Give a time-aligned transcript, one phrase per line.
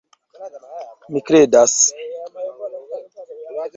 [1.15, 1.75] Mi kredas.